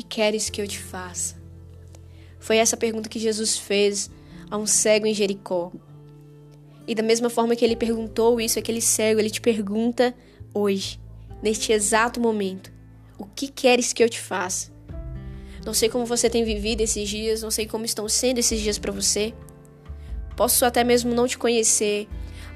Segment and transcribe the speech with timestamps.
[0.00, 1.36] que queres que eu te faça?
[2.38, 4.10] Foi essa pergunta que Jesus fez
[4.50, 5.70] a um cego em Jericó.
[6.86, 10.14] E da mesma forma que ele perguntou isso, aquele cego, ele te pergunta
[10.54, 10.98] hoje,
[11.42, 12.72] neste exato momento:
[13.18, 14.72] O que queres que eu te faça?
[15.64, 18.78] Não sei como você tem vivido esses dias, não sei como estão sendo esses dias
[18.78, 19.34] para você.
[20.34, 22.08] Posso até mesmo não te conhecer,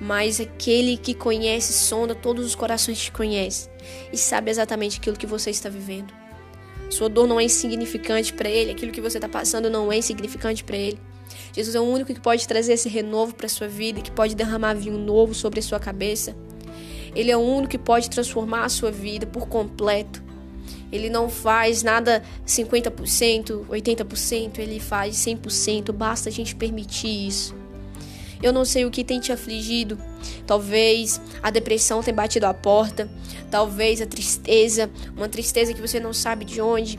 [0.00, 3.68] mas aquele que conhece, sonda todos os corações te conhece
[4.12, 6.21] e sabe exatamente aquilo que você está vivendo.
[6.92, 10.62] Sua dor não é insignificante para ele, aquilo que você está passando não é insignificante
[10.62, 10.98] para ele.
[11.54, 14.74] Jesus é o único que pode trazer esse renovo para sua vida, que pode derramar
[14.74, 16.36] vinho novo sobre a sua cabeça.
[17.14, 20.22] Ele é o único que pode transformar a sua vida por completo.
[20.92, 27.61] Ele não faz nada 50%, 80%, ele faz 100%, basta a gente permitir isso.
[28.42, 29.98] Eu não sei o que tem te afligido.
[30.46, 33.08] Talvez a depressão tenha batido a porta,
[33.50, 36.98] talvez a tristeza, uma tristeza que você não sabe de onde,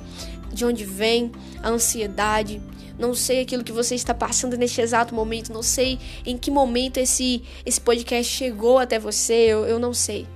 [0.52, 2.61] de onde vem, a ansiedade.
[2.97, 6.97] Não sei aquilo que você está passando neste exato momento, não sei em que momento
[6.97, 10.28] esse esse podcast chegou até você, eu, eu não sei.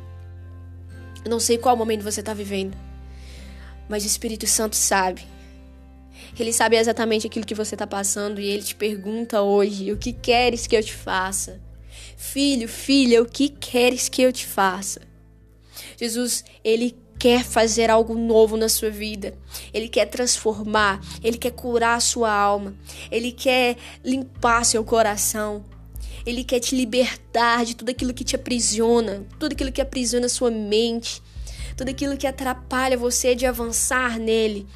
[1.23, 2.75] Eu não sei qual momento você está vivendo.
[3.87, 5.36] Mas o Espírito Santo sabe.
[6.39, 10.13] Ele sabe exatamente aquilo que você está passando e ele te pergunta hoje: o que
[10.13, 11.59] queres que eu te faça?
[12.15, 15.01] Filho, filha, o que queres que eu te faça?
[15.99, 19.33] Jesus, ele quer fazer algo novo na sua vida.
[19.73, 22.75] Ele quer transformar, ele quer curar a sua alma,
[23.11, 25.65] ele quer limpar seu coração.
[26.25, 30.51] Ele quer te libertar de tudo aquilo que te aprisiona, tudo aquilo que aprisiona sua
[30.51, 31.21] mente,
[31.77, 34.67] tudo aquilo que atrapalha você de avançar nele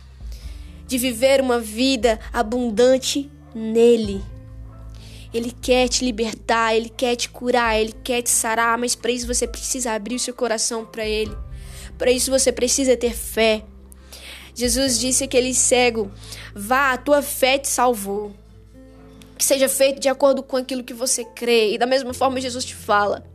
[0.91, 4.21] de viver uma vida abundante nele.
[5.33, 9.25] Ele quer te libertar, ele quer te curar, ele quer te sarar, mas para isso
[9.25, 11.33] você precisa abrir o seu coração para ele.
[11.97, 13.63] Para isso você precisa ter fé.
[14.53, 16.11] Jesus disse aquele cego:
[16.53, 18.33] "Vá, a tua fé te salvou."
[19.37, 21.73] Que seja feito de acordo com aquilo que você crê.
[21.73, 23.25] E da mesma forma Jesus te fala: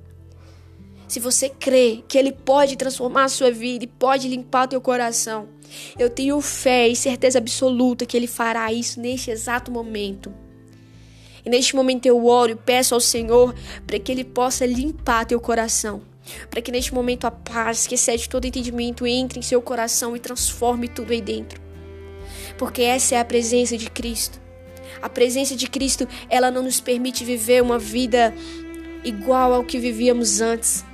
[1.09, 5.49] se você crê que Ele pode transformar a sua vida e pode limpar teu coração,
[5.99, 10.35] eu tenho fé e certeza absoluta que Ele fará isso neste exato momento.
[11.45, 13.55] E neste momento eu oro e peço ao Senhor
[13.87, 16.03] para que Ele possa limpar teu coração.
[16.51, 20.21] Para que neste momento a paz, que excede todo entendimento, entre em seu coração e
[20.21, 21.61] transforme tudo aí dentro.
[22.59, 24.41] Porque essa é a presença de Cristo.
[25.01, 28.35] A presença de Cristo, ela não nos permite viver uma vida
[29.05, 30.85] igual ao que vivíamos antes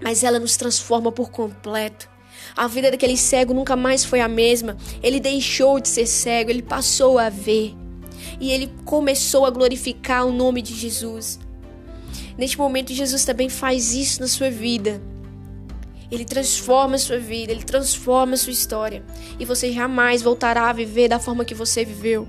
[0.00, 2.08] mas ela nos transforma por completo.
[2.56, 4.76] A vida daquele cego nunca mais foi a mesma.
[5.02, 7.74] Ele deixou de ser cego, ele passou a ver.
[8.40, 11.38] E ele começou a glorificar o nome de Jesus.
[12.36, 15.00] Neste momento, Jesus também faz isso na sua vida.
[16.10, 19.04] Ele transforma a sua vida, ele transforma a sua história.
[19.38, 22.26] E você jamais voltará a viver da forma que você viveu,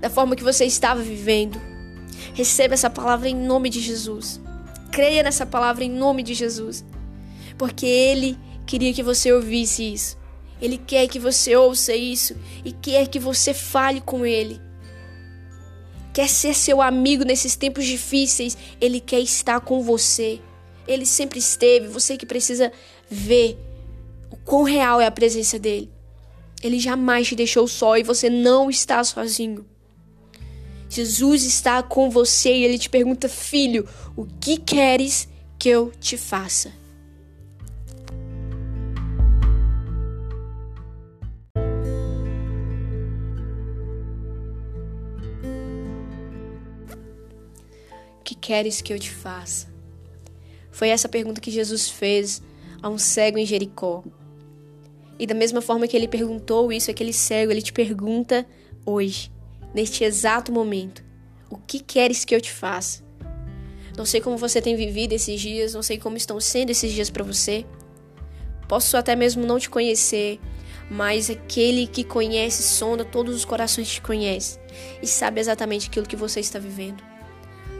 [0.00, 1.60] da forma que você estava vivendo.
[2.34, 4.40] Receba essa palavra em nome de Jesus.
[5.00, 6.84] Creia nessa palavra em nome de Jesus.
[7.56, 10.18] Porque Ele queria que você ouvisse isso.
[10.60, 14.60] Ele quer que você ouça isso e quer que você fale com Ele.
[16.12, 18.58] Quer ser seu amigo nesses tempos difíceis.
[18.78, 20.38] Ele quer estar com você.
[20.86, 21.88] Ele sempre esteve.
[21.88, 22.70] Você que precisa
[23.10, 23.58] ver
[24.30, 25.90] o quão real é a presença dele.
[26.62, 29.64] Ele jamais te deixou só e você não está sozinho.
[30.90, 36.16] Jesus está com você e ele te pergunta: Filho, o que queres que eu te
[36.16, 36.72] faça?
[48.18, 49.68] O que queres que eu te faça?
[50.72, 52.42] Foi essa pergunta que Jesus fez
[52.82, 54.02] a um cego em Jericó.
[55.20, 58.44] E da mesma forma que ele perguntou isso, aquele cego, ele te pergunta
[58.84, 59.30] hoje
[59.74, 61.04] neste exato momento.
[61.48, 63.02] O que queres que eu te faça?
[63.96, 67.10] Não sei como você tem vivido esses dias, não sei como estão sendo esses dias
[67.10, 67.66] para você.
[68.68, 70.38] Posso até mesmo não te conhecer,
[70.90, 74.58] mas aquele que conhece, sonda todos os corações te conhece
[75.02, 77.02] e sabe exatamente aquilo que você está vivendo.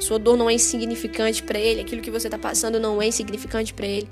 [0.00, 3.74] Sua dor não é insignificante para ele, aquilo que você está passando não é insignificante
[3.74, 4.10] para ele.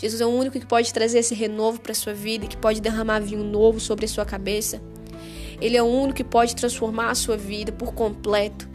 [0.00, 3.20] Jesus é o único que pode trazer esse renovo para sua vida, que pode derramar
[3.20, 4.80] vinho novo sobre a sua cabeça.
[5.60, 8.68] Ele é o único que pode transformar a sua vida por completo.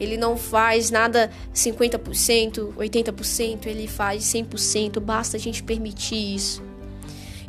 [0.00, 6.62] Ele não faz nada 50%, 80%, ele faz 100%, basta a gente permitir isso.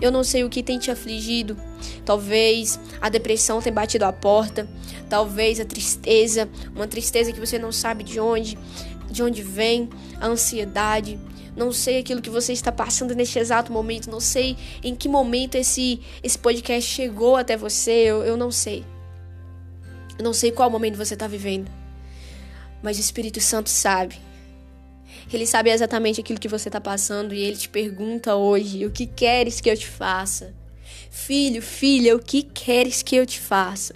[0.01, 1.57] Eu não sei o que tem te afligido.
[2.05, 4.67] Talvez a depressão tenha batido a porta,
[5.09, 8.57] talvez a tristeza, uma tristeza que você não sabe de onde,
[9.11, 9.89] de onde vem,
[10.19, 11.19] a ansiedade.
[11.55, 14.09] Não sei aquilo que você está passando neste exato momento.
[14.09, 17.91] Não sei em que momento esse, esse podcast chegou até você.
[17.91, 18.85] Eu, eu não sei.
[20.17, 21.69] Eu não sei qual momento você está vivendo.
[22.81, 24.15] Mas o Espírito Santo sabe.
[25.31, 29.05] Ele sabe exatamente aquilo que você está passando e ele te pergunta hoje: o que
[29.05, 30.53] queres que eu te faça?
[31.11, 33.95] Filho, filha, o que queres que eu te faça?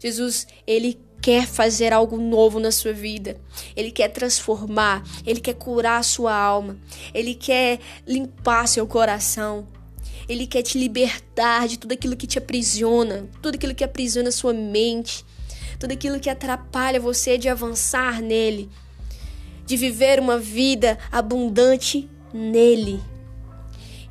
[0.00, 3.40] Jesus, ele quer fazer algo novo na sua vida.
[3.76, 6.78] Ele quer transformar, ele quer curar a sua alma,
[7.12, 9.66] ele quer limpar seu coração.
[10.28, 14.32] Ele quer te libertar de tudo aquilo que te aprisiona, tudo aquilo que aprisiona a
[14.32, 15.24] sua mente,
[15.78, 18.68] tudo aquilo que atrapalha você de avançar nele,
[19.64, 23.00] de viver uma vida abundante nele.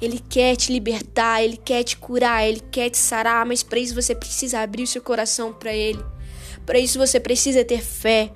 [0.01, 3.94] Ele quer te libertar, ele quer te curar, ele quer te sarar, mas para isso
[3.94, 6.03] você precisa abrir o seu coração para ele.
[6.68, 8.30] Para isso você precisa ter fé.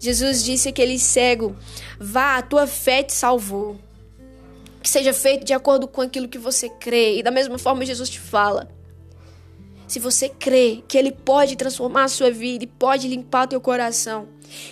[0.00, 1.54] Jesus disse àquele cego:
[2.00, 3.76] Vá, a tua fé te salvou.
[4.82, 7.18] Que seja feito de acordo com aquilo que você crê.
[7.18, 8.70] E da mesma forma, Jesus te fala:
[9.86, 13.60] se você crê que Ele pode transformar a sua vida e pode limpar o teu
[13.60, 14.26] coração,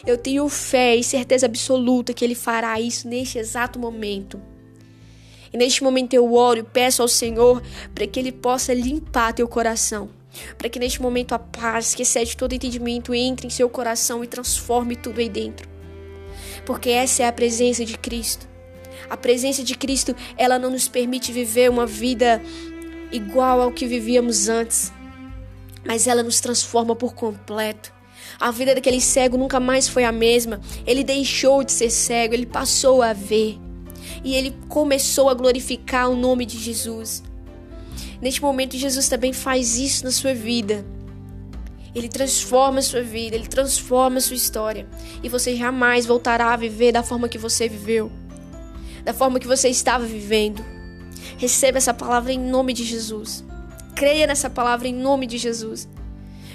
[0.06, 4.40] eu tenho fé e certeza absoluta que Ele fará isso neste exato momento.
[5.52, 7.62] E neste momento eu oro e peço ao Senhor
[7.94, 10.21] para que Ele possa limpar teu coração
[10.56, 14.26] para que neste momento a paz, que excede todo entendimento, entre em seu coração e
[14.26, 15.68] transforme tudo aí dentro.
[16.64, 18.48] Porque essa é a presença de Cristo.
[19.10, 22.40] A presença de Cristo, ela não nos permite viver uma vida
[23.10, 24.92] igual ao que vivíamos antes,
[25.84, 27.92] mas ela nos transforma por completo.
[28.40, 30.60] A vida daquele cego nunca mais foi a mesma.
[30.86, 33.58] Ele deixou de ser cego, ele passou a ver.
[34.24, 37.22] E ele começou a glorificar o nome de Jesus.
[38.22, 40.86] Neste momento, Jesus também faz isso na sua vida.
[41.92, 44.86] Ele transforma a sua vida, ele transforma a sua história.
[45.24, 48.12] E você jamais voltará a viver da forma que você viveu,
[49.04, 50.64] da forma que você estava vivendo.
[51.36, 53.44] Receba essa palavra em nome de Jesus.
[53.96, 55.88] Creia nessa palavra em nome de Jesus.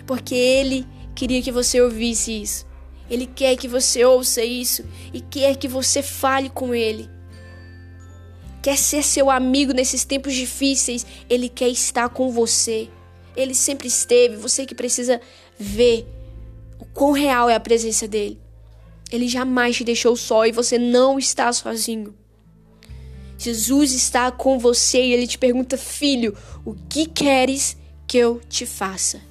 [0.06, 2.66] Porque Ele queria que você ouvisse isso.
[3.10, 7.17] Ele quer que você ouça isso e quer que você fale com Ele
[8.62, 12.90] quer ser seu amigo nesses tempos difíceis, ele quer estar com você.
[13.36, 15.22] Ele sempre esteve, você que precisa
[15.58, 16.08] ver
[16.80, 18.40] o quão real é a presença dele.
[19.12, 22.14] Ele jamais te deixou só e você não está sozinho.
[23.38, 27.78] Jesus está com você e ele te pergunta: Filho, o que queres
[28.08, 29.22] que eu te faça?